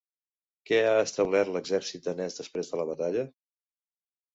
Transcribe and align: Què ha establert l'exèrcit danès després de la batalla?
Què 0.69 0.79
ha 0.85 0.95
establert 1.01 1.53
l'exèrcit 1.57 2.11
danès 2.11 2.41
després 2.43 2.75
de 2.77 2.85
la 2.85 2.91
batalla? 2.95 3.33